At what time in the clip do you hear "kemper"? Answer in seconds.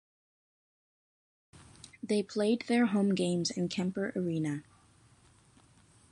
3.69-4.11